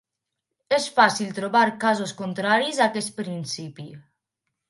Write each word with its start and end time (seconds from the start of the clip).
És 0.77 0.85
fàcil 0.99 1.35
trobar 1.39 1.61
casos 1.83 2.15
contraris 2.23 2.81
a 2.81 2.87
aquest 2.89 3.13
principi. 3.21 3.87